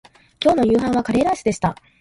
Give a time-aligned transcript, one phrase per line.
[0.43, 1.75] 今日の夕飯はカレーライスでした